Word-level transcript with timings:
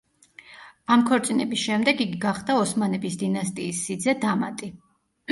ამ 0.93 1.01
ქორწინების 1.09 1.59
შემდეგ 1.65 2.01
იგი 2.05 2.17
გახდა 2.23 2.55
ოსმანების 2.61 3.17
დინასტიის 3.25 3.83
სიძე 3.89 4.15
„დამატი“. 4.25 4.71